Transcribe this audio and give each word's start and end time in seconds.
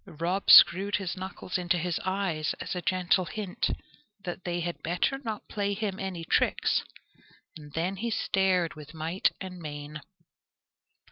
Rob 0.19 0.49
screwed 0.49 0.95
his 0.95 1.15
knuckles 1.15 1.59
into 1.59 1.77
his 1.77 1.99
eyes, 2.03 2.55
as 2.59 2.73
a 2.73 2.81
gentle 2.81 3.25
hint, 3.25 3.69
that 4.23 4.45
they 4.45 4.61
had 4.61 4.81
better 4.81 5.19
not 5.19 5.47
play 5.47 5.75
him 5.75 5.99
any 5.99 6.25
tricks, 6.25 6.81
and 7.55 7.71
then 7.73 7.99
stared 8.09 8.73
with 8.73 8.95
might 8.95 9.29
and 9.39 9.59
main. 9.59 10.01